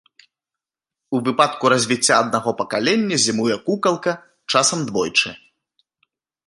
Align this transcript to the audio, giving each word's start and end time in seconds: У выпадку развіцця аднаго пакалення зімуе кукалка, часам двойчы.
У 1.17 1.19
выпадку 1.27 1.65
развіцця 1.75 2.15
аднаго 2.23 2.51
пакалення 2.63 3.15
зімуе 3.27 3.57
кукалка, 3.69 4.11
часам 4.55 4.79
двойчы. 4.91 5.29